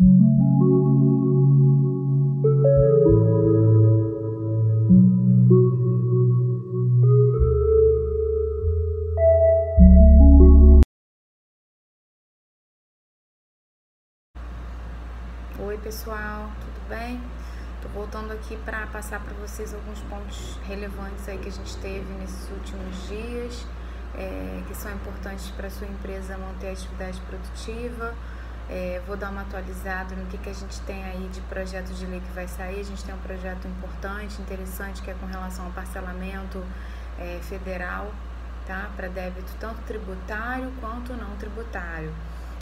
Oi 0.00 0.08
pessoal, 15.78 16.50
tudo 16.60 16.88
bem? 16.88 17.20
Tô 17.82 17.88
voltando 17.88 18.32
aqui 18.32 18.56
para 18.64 18.86
passar 18.86 19.20
para 19.22 19.34
vocês 19.34 19.74
alguns 19.74 20.00
pontos 20.00 20.56
relevantes 20.64 21.28
aí 21.28 21.38
que 21.38 21.48
a 21.48 21.52
gente 21.52 21.76
teve 21.76 22.12
nesses 22.14 22.50
últimos 22.50 23.08
dias, 23.08 23.66
é, 24.14 24.62
que 24.66 24.74
são 24.74 24.90
importantes 24.92 25.50
para 25.50 25.68
sua 25.68 25.86
empresa 25.86 26.38
manter 26.38 26.70
a 26.70 26.72
atividade 26.72 27.20
produtiva. 27.20 28.14
É, 28.70 29.02
vou 29.06 29.16
dar 29.16 29.30
uma 29.30 29.42
atualizada 29.42 30.14
no 30.14 30.26
que, 30.26 30.38
que 30.38 30.48
a 30.48 30.54
gente 30.54 30.80
tem 30.82 31.04
aí 31.04 31.28
de 31.32 31.40
projeto 31.42 31.92
de 31.92 32.06
lei 32.06 32.20
que 32.20 32.32
vai 32.32 32.48
sair. 32.48 32.80
A 32.80 32.84
gente 32.84 33.04
tem 33.04 33.14
um 33.14 33.18
projeto 33.18 33.66
importante, 33.66 34.40
interessante, 34.40 35.02
que 35.02 35.10
é 35.10 35.14
com 35.14 35.26
relação 35.26 35.66
ao 35.66 35.72
parcelamento 35.72 36.64
é, 37.18 37.38
federal, 37.42 38.12
tá? 38.66 38.90
Para 38.96 39.08
débito 39.08 39.52
tanto 39.60 39.80
tributário 39.82 40.72
quanto 40.80 41.12
não 41.14 41.36
tributário. 41.36 42.12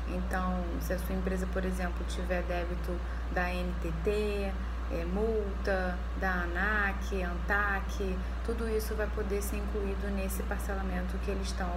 Então, 0.08 0.64
se 0.80 0.92
a 0.92 0.98
sua 0.98 1.14
empresa, 1.14 1.46
por 1.52 1.64
exemplo, 1.64 2.04
tiver 2.08 2.42
débito 2.42 2.96
da 3.32 3.48
NTT, 3.48 4.52
é, 4.90 5.04
multa, 5.04 5.96
da 6.20 6.42
ANAC, 6.42 7.22
ANTAC, 7.22 8.18
tudo 8.44 8.68
isso 8.68 8.94
vai 8.96 9.06
poder 9.06 9.40
ser 9.40 9.58
incluído 9.58 10.08
nesse 10.08 10.42
parcelamento 10.42 11.16
que 11.18 11.30
eles 11.30 11.46
estão 11.46 11.70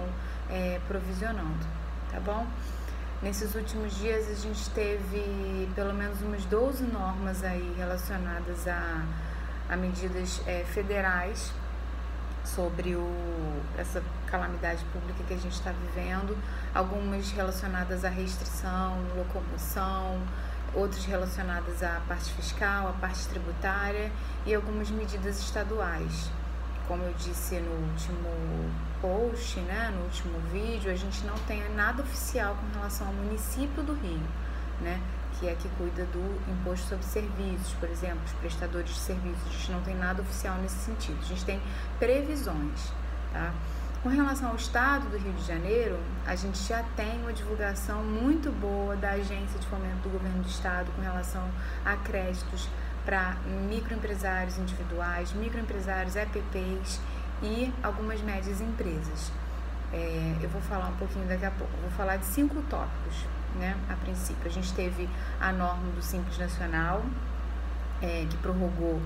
é, 0.50 0.80
provisionando, 0.88 1.64
tá 2.10 2.18
bom? 2.18 2.46
Nesses 3.22 3.54
últimos 3.54 3.96
dias 3.96 4.28
a 4.28 4.34
gente 4.34 4.68
teve 4.70 5.68
pelo 5.74 5.94
menos 5.94 6.20
umas 6.20 6.44
12 6.44 6.84
normas 6.84 7.42
aí 7.42 7.74
relacionadas 7.76 8.68
a, 8.68 9.02
a 9.68 9.76
medidas 9.76 10.42
é, 10.46 10.64
federais 10.64 11.50
sobre 12.44 12.94
o, 12.94 13.08
essa 13.78 14.02
calamidade 14.26 14.84
pública 14.92 15.24
que 15.26 15.34
a 15.34 15.38
gente 15.38 15.54
está 15.54 15.72
vivendo, 15.72 16.36
algumas 16.74 17.30
relacionadas 17.30 18.04
à 18.04 18.10
restrição, 18.10 18.98
locomoção, 19.16 20.20
outras 20.74 21.04
relacionadas 21.04 21.82
à 21.82 22.02
parte 22.06 22.30
fiscal, 22.32 22.88
à 22.88 22.92
parte 22.92 23.26
tributária 23.28 24.12
e 24.44 24.54
algumas 24.54 24.90
medidas 24.90 25.38
estaduais. 25.38 26.30
Como 26.86 27.02
eu 27.02 27.14
disse 27.14 27.58
no 27.60 27.70
último 27.70 28.28
post, 29.04 29.60
né, 29.60 29.92
no 29.94 30.04
último 30.04 30.38
vídeo, 30.50 30.90
a 30.90 30.94
gente 30.94 31.26
não 31.26 31.34
tem 31.40 31.62
nada 31.74 32.02
oficial 32.02 32.56
com 32.56 32.78
relação 32.78 33.06
ao 33.06 33.12
município 33.12 33.82
do 33.82 33.92
Rio, 33.92 34.22
né? 34.80 34.98
que 35.38 35.48
é 35.48 35.54
que 35.54 35.68
cuida 35.76 36.04
do 36.06 36.40
imposto 36.50 36.88
sobre 36.88 37.04
serviços, 37.04 37.74
por 37.74 37.90
exemplo, 37.90 38.20
os 38.24 38.32
prestadores 38.34 38.88
de 38.88 39.00
serviços. 39.00 39.42
A 39.46 39.50
gente 39.50 39.72
não 39.72 39.82
tem 39.82 39.94
nada 39.94 40.22
oficial 40.22 40.56
nesse 40.58 40.76
sentido. 40.76 41.18
A 41.20 41.26
gente 41.26 41.44
tem 41.44 41.60
previsões, 41.98 42.92
tá? 43.32 43.52
Com 44.02 44.08
relação 44.10 44.50
ao 44.50 44.56
estado 44.56 45.08
do 45.10 45.18
Rio 45.18 45.32
de 45.32 45.44
Janeiro, 45.44 45.98
a 46.26 46.36
gente 46.36 46.58
já 46.58 46.82
tem 46.96 47.20
uma 47.20 47.32
divulgação 47.32 48.02
muito 48.04 48.50
boa 48.52 48.94
da 48.96 49.10
Agência 49.10 49.58
de 49.58 49.66
Fomento 49.66 49.96
do 50.02 50.10
Governo 50.10 50.42
do 50.42 50.48
Estado 50.48 50.90
com 50.92 51.02
relação 51.02 51.46
a 51.84 51.96
créditos 51.96 52.68
para 53.04 53.36
microempresários 53.68 54.56
individuais, 54.56 55.32
microempresários 55.32 56.16
EPPs 56.16 57.00
e 57.44 57.72
algumas 57.82 58.20
médias 58.22 58.60
empresas. 58.60 59.30
É, 59.92 60.36
eu 60.42 60.48
vou 60.48 60.60
falar 60.62 60.88
um 60.88 60.96
pouquinho 60.96 61.26
daqui 61.28 61.44
a 61.44 61.50
pouco. 61.50 61.72
Vou 61.80 61.90
falar 61.90 62.16
de 62.16 62.24
cinco 62.24 62.60
tópicos 62.62 63.26
né, 63.56 63.76
a 63.88 63.94
princípio. 63.94 64.46
A 64.46 64.50
gente 64.50 64.72
teve 64.72 65.08
a 65.40 65.52
norma 65.52 65.92
do 65.92 66.02
Simples 66.02 66.38
Nacional, 66.38 67.04
é, 68.02 68.26
que 68.28 68.36
prorrogou 68.38 69.00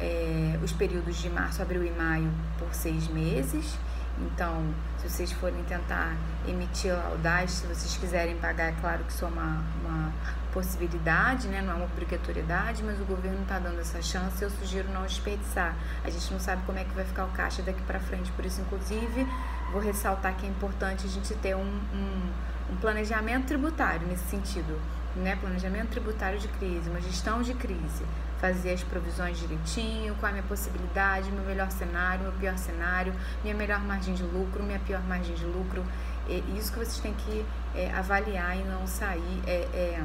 é, 0.00 0.58
os 0.62 0.72
períodos 0.72 1.16
de 1.16 1.28
março, 1.28 1.60
abril 1.60 1.84
e 1.84 1.90
maio 1.90 2.30
por 2.58 2.72
seis 2.72 3.08
meses. 3.08 3.76
Então, 4.18 4.64
se 4.98 5.08
vocês 5.08 5.32
forem 5.32 5.62
tentar 5.64 6.16
emitir 6.46 6.92
a 6.92 7.06
audaz, 7.08 7.50
se 7.52 7.66
vocês 7.66 7.96
quiserem 7.96 8.36
pagar, 8.36 8.68
é 8.68 8.74
claro 8.80 9.04
que 9.04 9.12
isso 9.12 9.24
é 9.24 9.28
uma, 9.28 9.62
uma 9.82 10.12
possibilidade, 10.52 11.48
né? 11.48 11.60
não 11.62 11.72
é 11.72 11.76
uma 11.76 11.84
obrigatoriedade, 11.84 12.82
mas 12.82 13.00
o 13.00 13.04
governo 13.04 13.42
está 13.42 13.58
dando 13.58 13.80
essa 13.80 14.00
chance. 14.02 14.42
Eu 14.42 14.50
sugiro 14.50 14.88
não 14.92 15.02
desperdiçar. 15.02 15.74
A 16.04 16.10
gente 16.10 16.32
não 16.32 16.40
sabe 16.40 16.62
como 16.66 16.78
é 16.78 16.84
que 16.84 16.94
vai 16.94 17.04
ficar 17.04 17.24
o 17.24 17.30
caixa 17.30 17.62
daqui 17.62 17.82
para 17.82 18.00
frente, 18.00 18.30
por 18.32 18.44
isso, 18.44 18.60
inclusive, 18.60 19.26
vou 19.72 19.80
ressaltar 19.80 20.34
que 20.36 20.46
é 20.46 20.48
importante 20.48 21.06
a 21.06 21.08
gente 21.08 21.34
ter 21.34 21.54
um, 21.54 21.80
um 21.94 22.30
um 22.70 22.76
planejamento 22.76 23.46
tributário 23.46 24.06
nesse 24.06 24.24
sentido, 24.24 24.80
né? 25.16 25.36
Planejamento 25.36 25.88
tributário 25.88 26.38
de 26.38 26.46
crise, 26.48 26.88
uma 26.88 27.00
gestão 27.00 27.42
de 27.42 27.52
crise, 27.52 28.04
fazer 28.40 28.72
as 28.72 28.82
provisões 28.82 29.38
direitinho, 29.38 30.14
qual 30.16 30.28
é 30.28 30.30
a 30.30 30.32
minha 30.34 30.46
possibilidade, 30.46 31.30
meu 31.32 31.44
melhor 31.44 31.70
cenário, 31.70 32.22
meu 32.22 32.32
pior 32.32 32.56
cenário, 32.56 33.12
minha 33.42 33.54
melhor 33.54 33.80
margem 33.80 34.14
de 34.14 34.22
lucro, 34.22 34.62
minha 34.62 34.78
pior 34.78 35.02
margem 35.02 35.34
de 35.34 35.44
lucro. 35.44 35.84
É 36.28 36.42
isso 36.56 36.72
que 36.72 36.78
vocês 36.78 36.98
têm 37.00 37.12
que 37.14 37.44
é, 37.74 37.92
avaliar 37.92 38.56
e 38.56 38.62
não 38.62 38.86
sair 38.86 39.42
é, 39.46 39.68
é, 39.74 40.04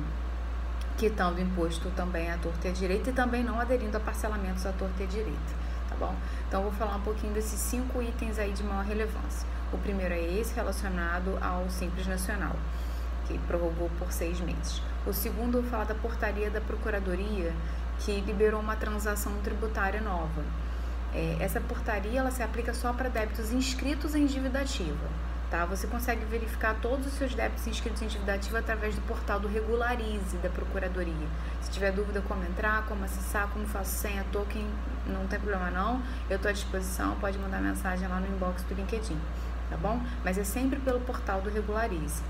quitando 0.97 1.39
imposto 1.41 1.89
também 1.91 2.31
à 2.31 2.38
torta 2.38 2.67
e 2.67 2.72
à 2.72 2.73
direita 2.73 3.09
e 3.09 3.13
também 3.13 3.44
não 3.44 3.59
aderindo 3.59 3.97
a 3.97 4.00
parcelamentos 4.00 4.66
à 4.66 4.72
torta 4.72 5.01
e 5.01 5.06
à 5.06 5.07
direita, 5.07 5.53
tá 5.89 5.95
bom? 5.95 6.16
Então, 6.47 6.63
vou 6.63 6.72
falar 6.72 6.95
um 6.95 7.01
pouquinho 7.01 7.33
desses 7.33 7.59
cinco 7.59 8.01
itens 8.01 8.39
aí 8.39 8.51
de 8.51 8.63
maior 8.63 8.85
relevância. 8.85 9.47
O 9.73 9.78
primeiro 9.78 10.13
é 10.13 10.22
esse 10.22 10.53
relacionado 10.55 11.38
ao 11.41 11.69
Simples 11.69 12.07
Nacional, 12.07 12.55
que 13.28 13.38
prorrogou 13.39 13.89
por 14.00 14.11
seis 14.11 14.39
meses. 14.39 14.81
O 15.05 15.13
segundo 15.13 15.61
fala 15.63 15.85
da 15.85 15.95
portaria 15.95 16.50
da 16.50 16.61
Procuradoria, 16.61 17.53
que 18.00 18.22
liberou 18.22 18.61
uma 18.61 18.75
transação 18.75 19.34
tributária 19.44 20.01
nova. 20.01 20.44
É, 21.13 21.38
essa 21.39 21.61
portaria 21.61 22.19
ela 22.19 22.31
se 22.31 22.44
aplica 22.44 22.73
só 22.73 22.91
para 22.94 23.09
débitos 23.09 23.51
inscritos 23.51 24.16
em 24.16 24.25
dívida 24.25 24.59
ativa. 24.59 25.07
Tá? 25.50 25.66
Você 25.66 25.85
consegue 25.88 26.25
verificar 26.25 26.75
todos 26.81 27.06
os 27.06 27.13
seus 27.13 27.35
débitos 27.35 27.67
inscritos 27.67 28.01
em 28.01 28.07
dívida 28.07 28.33
ativa 28.33 28.59
através 28.59 28.95
do 28.95 29.01
portal 29.01 29.39
do 29.39 29.47
Regularize 29.47 30.38
da 30.38 30.50
Procuradoria. 30.50 31.28
Se 31.61 31.69
tiver 31.69 31.91
dúvida 31.91 32.22
como 32.28 32.44
entrar, 32.44 32.85
como 32.88 33.06
acessar, 33.06 33.47
como 33.50 33.66
faço 33.67 33.91
senha, 33.91 34.25
token, 34.31 34.67
não 35.05 35.28
tem 35.28 35.39
problema 35.39 35.69
não. 35.69 36.01
Eu 36.29 36.38
estou 36.38 36.50
à 36.50 36.53
disposição, 36.53 37.16
pode 37.16 37.38
mandar 37.38 37.61
mensagem 37.61 38.07
lá 38.07 38.19
no 38.19 38.28
inbox 38.28 38.63
do 38.63 38.73
LinkedIn 38.73 39.17
tá 39.69 39.78
bom? 39.78 40.00
Mas 40.23 40.38
é 40.38 40.44
sempre 40.44 40.79
pelo 40.79 41.00
portal 41.01 41.41
do 41.41 41.50
Regularize. 41.50 42.22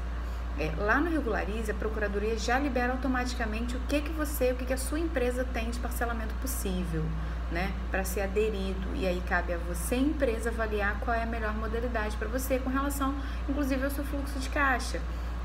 É, 0.57 0.71
lá 0.77 1.01
no 1.01 1.09
Regularize, 1.09 1.69
a 1.69 1.73
Procuradoria 1.73 2.37
já 2.37 2.57
libera 2.57 2.93
automaticamente 2.93 3.75
o 3.75 3.79
que, 3.81 4.01
que 4.01 4.11
você, 4.11 4.51
o 4.51 4.55
que, 4.55 4.65
que 4.65 4.73
a 4.73 4.77
sua 4.77 4.99
empresa 4.99 5.45
tem 5.53 5.69
de 5.69 5.79
parcelamento 5.79 6.33
possível, 6.35 7.03
né? 7.51 7.73
Para 7.91 8.03
ser 8.05 8.21
aderido. 8.21 8.87
E 8.95 9.05
aí 9.05 9.21
cabe 9.27 9.53
a 9.53 9.57
você, 9.57 9.95
empresa, 9.95 10.49
avaliar 10.49 10.99
qual 11.01 11.15
é 11.15 11.23
a 11.23 11.25
melhor 11.25 11.53
modalidade 11.53 12.15
para 12.15 12.27
você 12.27 12.57
com 12.57 12.69
relação, 12.69 13.13
inclusive, 13.49 13.83
ao 13.83 13.91
seu 13.91 14.05
fluxo 14.05 14.39
de 14.39 14.49
caixa. 14.49 15.01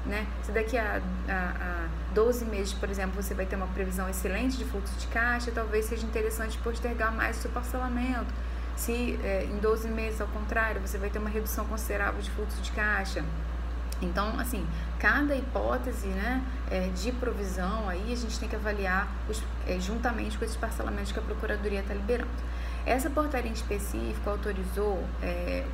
Né? 0.06 0.26
Se 0.42 0.52
daqui 0.52 0.78
a, 0.78 1.02
a, 1.28 1.32
a 1.32 1.88
12 2.14 2.44
meses, 2.46 2.72
por 2.72 2.88
exemplo, 2.88 3.22
você 3.22 3.34
vai 3.34 3.44
ter 3.44 3.56
uma 3.56 3.66
previsão 3.66 4.08
excelente 4.08 4.56
de 4.56 4.64
fluxo 4.64 4.94
de 4.98 5.06
caixa, 5.08 5.50
talvez 5.52 5.86
seja 5.86 6.06
interessante 6.06 6.56
postergar 6.58 7.12
mais 7.12 7.36
o 7.38 7.42
seu 7.42 7.50
parcelamento 7.50 8.32
se 8.80 9.20
é, 9.22 9.44
em 9.44 9.58
12 9.58 9.88
meses, 9.88 10.22
ao 10.22 10.26
contrário, 10.28 10.80
você 10.80 10.96
vai 10.96 11.10
ter 11.10 11.18
uma 11.18 11.28
redução 11.28 11.66
considerável 11.66 12.20
de 12.22 12.30
fluxo 12.30 12.62
de 12.62 12.72
caixa. 12.72 13.22
Então, 14.02 14.38
assim, 14.38 14.66
cada 14.98 15.34
hipótese 15.36 16.06
né, 16.08 16.42
é, 16.70 16.88
de 16.88 17.12
provisão 17.12 17.88
aí 17.88 18.12
a 18.12 18.16
gente 18.16 18.38
tem 18.38 18.48
que 18.48 18.56
avaliar 18.56 19.08
os, 19.28 19.42
é, 19.66 19.78
juntamente 19.78 20.38
com 20.38 20.44
esses 20.44 20.56
parcelamentos 20.56 21.12
que 21.12 21.18
a 21.18 21.22
Procuradoria 21.22 21.80
está 21.80 21.94
liberando. 21.94 22.30
Essa 22.86 23.10
portaria 23.10 23.50
em 23.50 23.54
específico 23.54 24.30
autorizou 24.30 25.04
é, 25.22 25.66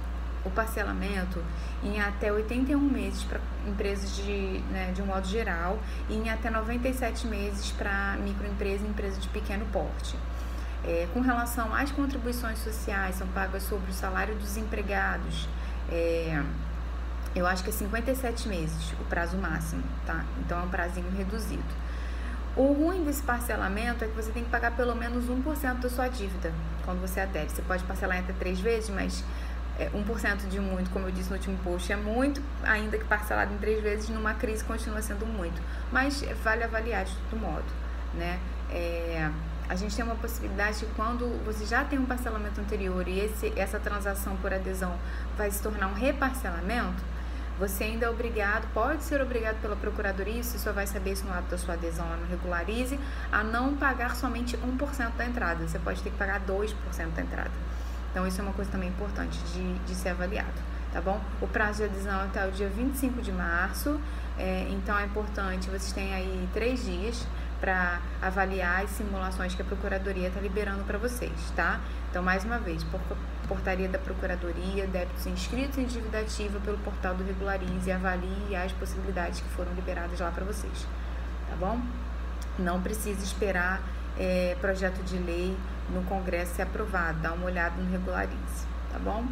o 0.45 0.51
parcelamento 0.51 1.43
em 1.83 2.01
até 2.01 2.33
81 2.33 2.79
meses 2.79 3.23
para 3.25 3.41
empresas 3.67 4.15
de, 4.17 4.61
né, 4.71 4.93
de 4.95 5.03
um 5.03 5.07
modo 5.07 5.27
geral 5.27 5.79
e 6.09 6.15
em 6.15 6.31
até 6.31 6.51
97 6.51 7.27
meses 7.27 7.71
para 7.73 8.17
microempresa 8.23 8.85
e 8.85 8.89
empresa 8.89 9.21
de 9.21 9.29
pequeno 9.29 9.67
porte. 9.67 10.17
É, 10.85 11.09
com 11.13 11.21
relação 11.21 11.75
às 11.75 11.91
contribuições 11.91 12.59
sociais, 12.59 13.17
são 13.17 13.27
pagas 13.29 13.65
sobre 13.65 13.91
o 13.91 13.95
salário 13.95 14.37
dos 14.37 14.57
empregados. 14.57 15.49
É, 15.91 16.43
eu 17.37 17.47
acho 17.47 17.63
que 17.63 17.69
é 17.69 17.73
57 17.73 18.49
meses 18.49 18.93
o 19.01 19.05
prazo 19.05 19.37
máximo, 19.37 19.83
tá? 20.07 20.25
Então 20.41 20.59
é 20.59 20.63
um 20.63 20.69
prazinho 20.69 21.11
reduzido. 21.17 21.63
O 22.57 22.73
ruim 22.73 23.05
desse 23.05 23.23
parcelamento 23.23 24.03
é 24.03 24.09
que 24.09 24.15
você 24.15 24.31
tem 24.33 24.43
que 24.43 24.49
pagar 24.49 24.75
pelo 24.75 24.95
menos 24.95 25.27
1% 25.27 25.75
da 25.81 25.91
sua 25.91 26.09
dívida 26.09 26.53
quando 26.87 27.01
você 27.03 27.21
adere. 27.21 27.51
Você 27.51 27.61
pode 27.61 27.85
parcelar 27.85 28.19
até 28.19 28.33
três 28.33 28.59
vezes, 28.59 28.89
mas 28.89 29.23
é, 29.79 29.91
1% 29.91 30.49
de 30.49 30.59
muito, 30.59 30.89
como 30.91 31.07
eu 31.07 31.13
disse 31.13 31.29
no 31.29 31.37
último 31.37 31.59
post, 31.59 31.93
é 31.93 31.97
muito, 31.97 32.43
ainda 32.63 32.97
que 32.97 33.05
parcelado 33.05 33.53
em 33.53 33.59
três 33.59 33.83
vezes, 33.83 34.09
numa 34.09 34.33
crise 34.33 34.65
continua 34.65 35.03
sendo 35.03 35.27
muito. 35.27 35.61
Mas 35.93 36.23
vale 36.43 36.65
avaliar 36.65 37.05
de 37.05 37.15
todo 37.29 37.39
modo, 37.39 37.67
né? 38.15 38.41
É, 38.71 39.31
a 39.69 39.75
gente 39.75 39.95
tem 39.95 40.05
uma 40.05 40.15
possibilidade 40.15 40.79
de 40.79 40.87
quando 40.95 41.29
você 41.45 41.67
já 41.67 41.85
tem 41.85 41.99
um 41.99 42.07
parcelamento 42.07 42.61
anterior 42.61 43.07
e 43.07 43.21
esse, 43.21 43.53
essa 43.57 43.79
transação 43.79 44.37
por 44.37 44.55
adesão 44.55 44.97
vai 45.37 45.51
se 45.51 45.61
tornar 45.61 45.89
um 45.89 45.95
reparcelamento, 45.95 47.03
Você 47.59 47.85
ainda 47.85 48.05
é 48.05 48.11
obrigado, 48.11 48.71
pode 48.75 49.03
ser 49.03 49.23
obrigado 49.23 49.61
pela 49.63 49.75
Procuradoria, 49.75 50.43
você 50.43 50.59
só 50.59 50.73
vai 50.73 50.87
saber 50.87 51.13
isso 51.13 51.25
no 51.25 51.33
ato 51.33 51.49
da 51.49 51.57
sua 51.57 51.75
adesão 51.75 52.07
lá 52.07 52.17
no 52.17 52.27
Regularize, 52.27 53.01
a 53.33 53.43
não 53.43 53.75
pagar 53.77 54.15
somente 54.15 54.59
1% 54.59 55.17
da 55.17 55.25
entrada. 55.25 55.67
Você 55.67 55.79
pode 55.79 56.03
ter 56.03 56.11
que 56.11 56.17
pagar 56.17 56.41
2% 56.41 56.75
da 57.15 57.23
entrada. 57.23 57.51
Então, 58.11 58.27
isso 58.27 58.41
é 58.41 58.45
uma 58.45 58.53
coisa 58.53 58.71
também 58.71 58.91
importante 58.91 59.39
de, 59.53 59.75
de 59.81 59.95
ser 59.95 60.11
avaliado, 60.11 60.53
tá 60.93 61.01
bom? 61.01 61.21
O 61.41 61.47
prazo 61.47 61.79
de 61.79 61.85
adesão 61.85 62.21
é 62.21 62.25
até 62.25 62.47
o 62.47 62.51
dia 62.51 62.69
25 62.69 63.23
de 63.23 63.33
março, 63.33 63.99
é, 64.39 64.67
então 64.71 64.99
é 64.99 65.05
importante, 65.05 65.69
vocês 65.69 65.93
têm 65.93 66.15
aí 66.15 66.49
três 66.53 66.85
dias 66.85 67.27
para 67.61 68.01
avaliar 68.21 68.85
as 68.85 68.91
simulações 68.91 69.55
que 69.55 69.63
a 69.63 69.65
Procuradoria 69.65 70.29
está 70.29 70.41
liberando 70.41 70.85
para 70.85 70.99
vocês, 70.99 71.33
tá? 71.55 71.81
Então, 72.11 72.23
mais 72.23 72.45
uma 72.45 72.59
vez, 72.59 72.85
por, 72.85 73.01
portaria 73.47 73.89
da 73.89 73.99
Procuradoria, 73.99 74.87
débitos 74.87 75.27
inscritos 75.27 75.79
em 75.79 75.85
dívida 75.85 76.21
ativa 76.21 76.59
pelo 76.61 76.79
portal 76.79 77.15
do 77.15 77.25
Regularize 77.25 77.89
e 77.89 77.93
avalie 77.93 78.57
as 78.57 78.73
possibilidades 78.73 79.41
que 79.41 79.49
foram 79.51 79.73
liberadas 79.75 80.19
lá 80.21 80.31
para 80.31 80.45
vocês, 80.45 80.87
tá 81.49 81.57
bom? 81.57 81.81
Não 82.59 82.81
precisa 82.81 83.23
esperar 83.23 83.83
é, 84.19 84.57
projeto 84.61 85.03
de 85.05 85.19
lei 85.19 85.57
no 85.91 86.03
Congresso 86.03 86.55
ser 86.55 86.63
aprovado, 86.63 87.19
dá 87.21 87.33
uma 87.33 87.47
olhada 87.47 87.77
no 87.81 87.91
Regularize, 87.91 88.67
tá 88.93 88.99
bom? 88.99 89.25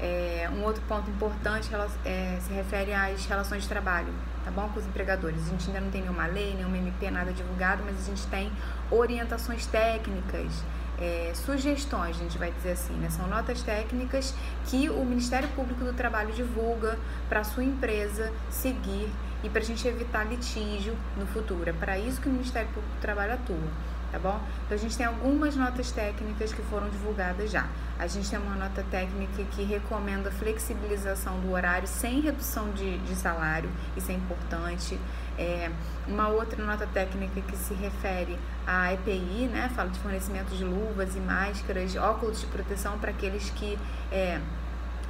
É, 0.00 0.50
um 0.52 0.64
outro 0.64 0.82
ponto 0.88 1.08
importante 1.08 1.70
é, 2.04 2.38
se 2.40 2.52
refere 2.52 2.92
às 2.92 3.24
relações 3.26 3.62
de 3.62 3.68
trabalho, 3.68 4.12
tá 4.44 4.50
bom? 4.50 4.68
Com 4.70 4.80
os 4.80 4.86
empregadores. 4.86 5.46
A 5.46 5.50
gente 5.50 5.68
ainda 5.68 5.80
não 5.80 5.90
tem 5.90 6.02
nenhuma 6.02 6.26
lei, 6.26 6.54
nenhuma 6.54 6.76
MP, 6.76 7.10
nada 7.10 7.32
divulgado, 7.32 7.82
mas 7.86 7.96
a 7.98 8.02
gente 8.02 8.26
tem 8.26 8.50
orientações 8.90 9.66
técnicas, 9.66 10.64
é, 11.00 11.32
sugestões, 11.34 12.16
a 12.16 12.20
gente 12.20 12.38
vai 12.38 12.52
dizer 12.52 12.72
assim, 12.72 12.94
né? 12.94 13.10
São 13.10 13.26
notas 13.26 13.62
técnicas 13.62 14.34
que 14.66 14.88
o 14.88 15.04
Ministério 15.04 15.48
Público 15.50 15.84
do 15.84 15.92
Trabalho 15.92 16.32
divulga 16.32 16.98
para 17.28 17.40
a 17.40 17.44
sua 17.44 17.64
empresa 17.64 18.32
seguir 18.50 19.08
e 19.42 19.48
para 19.48 19.60
a 19.60 19.64
gente 19.64 19.86
evitar 19.86 20.24
litígio 20.24 20.96
no 21.16 21.26
futuro. 21.26 21.68
É 21.68 21.72
para 21.72 21.98
isso 21.98 22.20
que 22.20 22.28
o 22.28 22.32
Ministério 22.32 22.68
Público 22.68 22.94
do 22.94 23.00
Trabalho 23.00 23.34
atua 23.34 23.93
tá 24.14 24.18
bom? 24.20 24.40
Então 24.64 24.76
a 24.76 24.80
gente 24.80 24.96
tem 24.96 25.04
algumas 25.04 25.56
notas 25.56 25.90
técnicas 25.90 26.52
que 26.52 26.62
foram 26.62 26.88
divulgadas 26.88 27.50
já. 27.50 27.66
A 27.98 28.06
gente 28.06 28.30
tem 28.30 28.38
uma 28.38 28.54
nota 28.54 28.84
técnica 28.88 29.42
que 29.50 29.64
recomenda 29.64 30.30
flexibilização 30.30 31.40
do 31.40 31.50
horário 31.50 31.88
sem 31.88 32.20
redução 32.20 32.70
de, 32.70 32.98
de 32.98 33.16
salário, 33.16 33.68
isso 33.96 34.12
é 34.12 34.14
importante. 34.14 35.00
É, 35.36 35.68
uma 36.06 36.28
outra 36.28 36.64
nota 36.64 36.86
técnica 36.86 37.40
que 37.40 37.56
se 37.56 37.74
refere 37.74 38.38
à 38.64 38.92
EPI, 38.92 39.48
né? 39.50 39.68
Fala 39.74 39.90
de 39.90 39.98
fornecimento 39.98 40.54
de 40.54 40.64
luvas 40.64 41.16
e 41.16 41.20
máscaras, 41.20 41.96
óculos 41.96 42.40
de 42.40 42.46
proteção 42.46 42.96
para 43.00 43.10
aqueles 43.10 43.50
que 43.50 43.76
é, 44.12 44.40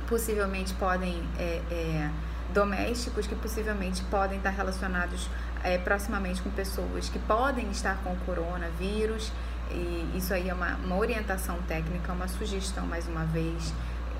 possivelmente 0.08 0.72
podem. 0.74 1.22
É, 1.38 1.60
é 1.70 2.10
domésticos 2.52 3.26
que 3.26 3.34
possivelmente 3.34 4.02
podem 4.04 4.38
estar 4.38 4.50
relacionados 4.50 5.28
é, 5.64 5.78
proximamente 5.78 6.42
com 6.42 6.50
pessoas 6.50 7.08
que 7.08 7.18
podem 7.18 7.70
estar 7.70 7.96
com 8.04 8.12
o 8.12 8.16
coronavírus. 8.18 9.32
E 9.70 10.12
isso 10.14 10.32
aí 10.34 10.48
é 10.50 10.54
uma, 10.54 10.76
uma 10.76 10.96
orientação 10.96 11.56
técnica, 11.66 12.12
uma 12.12 12.28
sugestão 12.28 12.86
mais 12.86 13.08
uma 13.08 13.24
vez. 13.24 13.72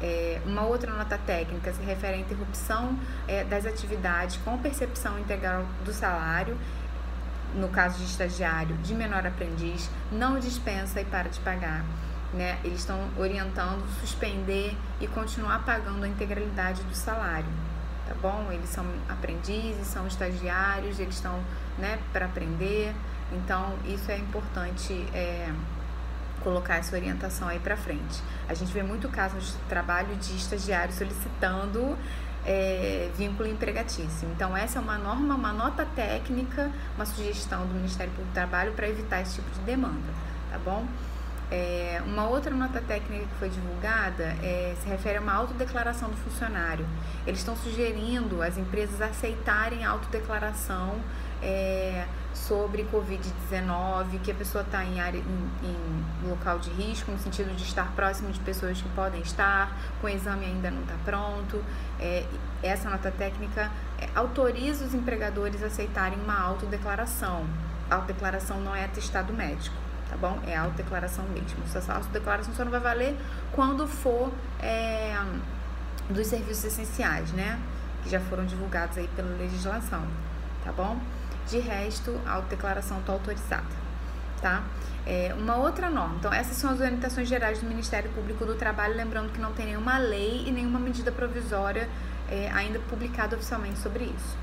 É, 0.02 0.40
uma 0.44 0.62
outra 0.62 0.92
nota 0.92 1.18
técnica 1.18 1.72
se 1.72 1.82
refere 1.82 2.14
à 2.14 2.16
interrupção 2.18 2.98
é, 3.28 3.44
das 3.44 3.66
atividades 3.66 4.36
com 4.38 4.58
percepção 4.58 5.18
integral 5.18 5.64
do 5.84 5.92
salário, 5.92 6.58
no 7.54 7.68
caso 7.68 7.98
de 7.98 8.04
estagiário, 8.04 8.74
de 8.78 8.94
menor 8.94 9.24
aprendiz, 9.24 9.88
não 10.10 10.40
dispensa 10.40 11.00
e 11.00 11.04
para 11.04 11.28
de 11.28 11.38
pagar. 11.40 11.84
Né? 12.32 12.58
Eles 12.64 12.80
estão 12.80 13.08
orientando 13.16 13.86
suspender 14.00 14.76
e 15.00 15.06
continuar 15.06 15.64
pagando 15.64 16.02
a 16.04 16.08
integralidade 16.08 16.82
do 16.82 16.94
salário 16.94 17.46
tá 18.06 18.14
bom? 18.20 18.50
Eles 18.50 18.68
são 18.68 18.84
aprendizes, 19.08 19.86
são 19.86 20.06
estagiários, 20.06 20.98
eles 20.98 21.14
estão, 21.14 21.40
né, 21.78 21.98
para 22.12 22.26
aprender. 22.26 22.94
Então, 23.32 23.74
isso 23.86 24.10
é 24.10 24.18
importante 24.18 24.92
é, 25.14 25.52
colocar 26.42 26.76
essa 26.76 26.94
orientação 26.94 27.48
aí 27.48 27.58
para 27.58 27.76
frente. 27.76 28.22
A 28.48 28.54
gente 28.54 28.72
vê 28.72 28.82
muito 28.82 29.08
caso 29.08 29.38
de 29.38 29.52
trabalho 29.68 30.14
de 30.16 30.36
estagiário 30.36 30.92
solicitando 30.92 31.96
é, 32.46 33.10
vínculo 33.16 33.48
empregatício. 33.48 34.28
Então, 34.34 34.56
essa 34.56 34.78
é 34.78 34.82
uma 34.82 34.98
norma, 34.98 35.34
uma 35.34 35.52
nota 35.52 35.86
técnica, 35.96 36.70
uma 36.94 37.06
sugestão 37.06 37.66
do 37.66 37.74
Ministério 37.74 38.12
Público 38.12 38.30
do 38.30 38.34
Trabalho 38.34 38.72
para 38.72 38.88
evitar 38.88 39.22
esse 39.22 39.36
tipo 39.36 39.50
de 39.50 39.60
demanda, 39.60 40.12
tá 40.50 40.58
bom? 40.58 40.86
É, 41.56 42.02
uma 42.04 42.26
outra 42.26 42.52
nota 42.52 42.80
técnica 42.80 43.26
que 43.26 43.34
foi 43.38 43.48
divulgada 43.48 44.24
é, 44.42 44.74
se 44.82 44.88
refere 44.88 45.18
a 45.18 45.20
uma 45.20 45.32
autodeclaração 45.34 46.10
do 46.10 46.16
funcionário. 46.16 46.84
Eles 47.24 47.38
estão 47.38 47.54
sugerindo 47.54 48.42
as 48.42 48.58
empresas 48.58 49.00
aceitarem 49.00 49.84
a 49.84 49.90
autodeclaração 49.90 50.96
é, 51.40 52.06
sobre 52.32 52.84
Covid-19, 52.92 54.20
que 54.24 54.32
a 54.32 54.34
pessoa 54.34 54.64
está 54.64 54.84
em, 54.84 54.98
em, 54.98 55.22
em, 55.62 56.28
local 56.28 56.58
de 56.58 56.70
risco, 56.70 57.12
no 57.12 57.20
sentido 57.20 57.54
de 57.54 57.62
estar 57.62 57.92
próximo 57.94 58.32
de 58.32 58.40
pessoas 58.40 58.82
que 58.82 58.88
podem 58.88 59.20
estar, 59.20 59.78
com 60.00 60.08
o 60.08 60.10
exame 60.10 60.46
ainda 60.46 60.72
não 60.72 60.82
está 60.82 60.96
pronto. 61.04 61.64
É, 62.00 62.26
essa 62.64 62.90
nota 62.90 63.12
técnica 63.12 63.70
é, 64.00 64.08
autoriza 64.16 64.84
os 64.84 64.92
empregadores 64.92 65.62
a 65.62 65.66
aceitarem 65.66 66.18
uma 66.18 66.36
autodeclaração. 66.36 67.46
A 67.88 67.94
autodeclaração 67.94 68.58
não 68.60 68.74
é 68.74 68.84
atestado 68.86 69.32
médico 69.32 69.84
tá 70.08 70.16
bom? 70.16 70.38
É 70.46 70.56
autodeclaração 70.56 71.24
mesmo. 71.28 71.58
Essa 71.64 71.94
autodeclaração 71.94 72.54
só 72.54 72.64
não 72.64 72.70
vai 72.70 72.80
valer 72.80 73.16
quando 73.52 73.86
for 73.86 74.32
é, 74.60 75.16
dos 76.08 76.26
serviços 76.26 76.64
essenciais, 76.64 77.32
né? 77.32 77.60
Que 78.02 78.10
já 78.10 78.20
foram 78.20 78.44
divulgados 78.44 78.98
aí 78.98 79.08
pela 79.08 79.36
legislação, 79.36 80.02
tá 80.64 80.72
bom? 80.72 80.98
De 81.48 81.58
resto, 81.58 82.18
a 82.26 82.32
autodeclaração 82.32 83.00
está 83.00 83.12
autorizada, 83.12 83.64
tá? 84.40 84.62
É, 85.06 85.34
uma 85.36 85.56
outra 85.56 85.90
norma. 85.90 86.16
Então, 86.18 86.32
essas 86.32 86.56
são 86.56 86.70
as 86.70 86.80
orientações 86.80 87.28
gerais 87.28 87.60
do 87.60 87.66
Ministério 87.66 88.10
Público 88.10 88.46
do 88.46 88.54
Trabalho, 88.54 88.96
lembrando 88.96 89.32
que 89.32 89.40
não 89.40 89.52
tem 89.52 89.66
nenhuma 89.66 89.98
lei 89.98 90.44
e 90.46 90.52
nenhuma 90.52 90.78
medida 90.78 91.12
provisória 91.12 91.88
é, 92.30 92.50
ainda 92.52 92.78
publicada 92.78 93.36
oficialmente 93.36 93.78
sobre 93.78 94.04
isso. 94.04 94.36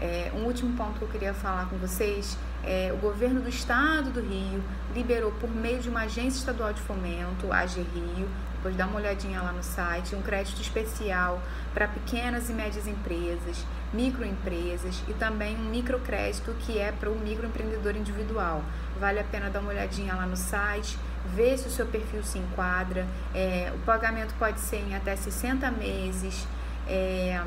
É, 0.00 0.32
um 0.34 0.44
último 0.44 0.76
ponto 0.76 0.98
que 0.98 1.02
eu 1.02 1.08
queria 1.08 1.34
falar 1.34 1.68
com 1.68 1.76
vocês 1.76 2.36
é 2.64 2.92
o 2.92 2.96
governo 2.96 3.40
do 3.40 3.48
estado 3.48 4.10
do 4.10 4.20
Rio 4.20 4.62
liberou 4.94 5.32
por 5.32 5.50
meio 5.50 5.80
de 5.80 5.88
uma 5.88 6.02
agência 6.02 6.38
estadual 6.38 6.72
de 6.72 6.80
fomento, 6.80 7.52
a 7.52 7.64
Rio, 7.64 8.28
depois 8.60 8.76
dá 8.76 8.86
uma 8.86 8.96
olhadinha 8.96 9.40
lá 9.40 9.52
no 9.52 9.62
site, 9.62 10.14
um 10.14 10.20
crédito 10.20 10.60
especial 10.60 11.40
para 11.72 11.88
pequenas 11.88 12.50
e 12.50 12.52
médias 12.52 12.86
empresas, 12.86 13.64
microempresas 13.90 15.02
e 15.08 15.14
também 15.14 15.56
um 15.56 15.70
microcrédito 15.70 16.52
que 16.60 16.78
é 16.78 16.92
para 16.92 17.08
o 17.08 17.18
microempreendedor 17.18 17.96
individual. 17.96 18.62
Vale 19.00 19.18
a 19.18 19.24
pena 19.24 19.48
dar 19.48 19.60
uma 19.60 19.70
olhadinha 19.70 20.14
lá 20.14 20.26
no 20.26 20.36
site, 20.36 20.98
ver 21.34 21.56
se 21.56 21.68
o 21.68 21.70
seu 21.70 21.86
perfil 21.86 22.22
se 22.22 22.38
enquadra. 22.38 23.06
É, 23.34 23.72
o 23.74 23.78
pagamento 23.78 24.34
pode 24.38 24.60
ser 24.60 24.76
em 24.76 24.94
até 24.94 25.16
60 25.16 25.70
meses. 25.70 26.46
É, 26.86 27.42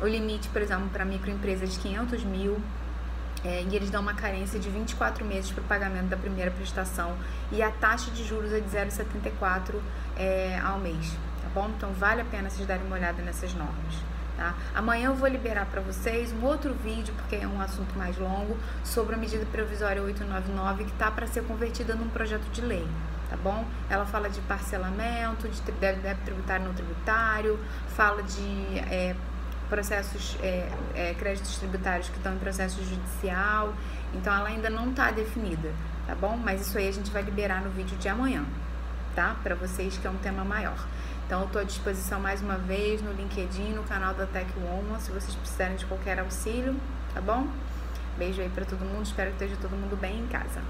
o 0.00 0.06
limite, 0.06 0.48
por 0.48 0.60
exemplo, 0.60 0.88
para 0.88 1.04
microempresa 1.04 1.62
é 1.62 1.68
de 1.68 1.78
500 1.78 2.24
mil. 2.24 2.60
É, 3.44 3.62
e 3.62 3.76
eles 3.76 3.90
dão 3.90 4.00
uma 4.00 4.14
carência 4.14 4.58
de 4.58 4.68
24 4.68 5.24
meses 5.24 5.50
para 5.50 5.62
o 5.62 5.64
pagamento 5.64 6.06
da 6.06 6.16
primeira 6.16 6.50
prestação 6.50 7.16
e 7.52 7.62
a 7.62 7.70
taxa 7.70 8.10
de 8.10 8.24
juros 8.24 8.52
é 8.52 8.60
de 8.60 8.68
0,74 8.68 9.80
é, 10.16 10.58
ao 10.64 10.78
mês, 10.78 11.12
tá 11.42 11.48
bom? 11.54 11.68
Então 11.76 11.92
vale 11.92 12.22
a 12.22 12.24
pena 12.24 12.50
vocês 12.50 12.66
darem 12.66 12.84
uma 12.86 12.96
olhada 12.96 13.22
nessas 13.22 13.54
normas. 13.54 13.94
Tá? 14.36 14.54
Amanhã 14.74 15.06
eu 15.06 15.14
vou 15.14 15.28
liberar 15.28 15.66
para 15.66 15.80
vocês 15.80 16.32
um 16.32 16.44
outro 16.44 16.74
vídeo, 16.74 17.14
porque 17.14 17.36
é 17.36 17.46
um 17.46 17.60
assunto 17.60 17.96
mais 17.96 18.18
longo, 18.18 18.56
sobre 18.84 19.14
a 19.14 19.18
medida 19.18 19.46
provisória 19.46 20.02
899 20.02 20.84
que 20.84 20.90
está 20.90 21.10
para 21.10 21.26
ser 21.26 21.44
convertida 21.44 21.94
num 21.94 22.08
projeto 22.08 22.44
de 22.50 22.60
lei 22.60 22.86
tá 23.28 23.36
bom? 23.36 23.64
Ela 23.90 24.06
fala 24.06 24.28
de 24.28 24.40
parcelamento, 24.42 25.48
de 25.48 25.60
débito 25.72 26.24
tributário 26.24 26.64
não 26.64 26.74
tributário, 26.74 27.58
fala 27.88 28.22
de 28.22 28.78
é, 28.90 29.16
processos, 29.68 30.36
é, 30.42 30.68
é, 30.94 31.14
créditos 31.14 31.58
tributários 31.58 32.08
que 32.08 32.16
estão 32.16 32.34
em 32.34 32.38
processo 32.38 32.82
judicial, 32.84 33.74
então 34.14 34.34
ela 34.34 34.48
ainda 34.48 34.70
não 34.70 34.90
está 34.90 35.10
definida, 35.10 35.72
tá 36.06 36.14
bom? 36.14 36.36
Mas 36.36 36.62
isso 36.62 36.78
aí 36.78 36.88
a 36.88 36.92
gente 36.92 37.10
vai 37.10 37.22
liberar 37.22 37.62
no 37.62 37.70
vídeo 37.70 37.96
de 37.98 38.08
amanhã, 38.08 38.44
tá? 39.14 39.36
Para 39.42 39.54
vocês 39.54 39.98
que 39.98 40.06
é 40.06 40.10
um 40.10 40.18
tema 40.18 40.44
maior. 40.44 40.86
Então 41.26 41.40
eu 41.40 41.46
estou 41.46 41.60
à 41.60 41.64
disposição 41.64 42.20
mais 42.20 42.40
uma 42.40 42.56
vez 42.56 43.02
no 43.02 43.12
LinkedIn, 43.12 43.72
no 43.72 43.82
canal 43.82 44.14
da 44.14 44.26
Tech 44.26 44.50
Woman, 44.58 44.98
se 45.00 45.10
vocês 45.10 45.34
precisarem 45.34 45.76
de 45.76 45.84
qualquer 45.86 46.20
auxílio, 46.20 46.76
tá 47.12 47.20
bom? 47.20 47.48
Beijo 48.16 48.40
aí 48.40 48.48
para 48.48 48.64
todo 48.64 48.84
mundo, 48.84 49.02
espero 49.02 49.30
que 49.32 49.44
esteja 49.44 49.60
todo 49.60 49.72
mundo 49.72 49.96
bem 49.96 50.20
em 50.20 50.26
casa. 50.28 50.60